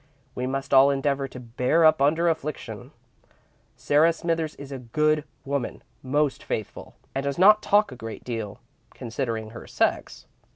[0.33, 2.89] We must all endeavour to bear up under affliction.
[3.75, 8.59] Sarah Smithers is a good woman, most faithful, and does not talk a great deal,
[8.95, 10.25] considering her sex.